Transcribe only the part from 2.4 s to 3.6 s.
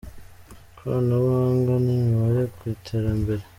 ku iterambere.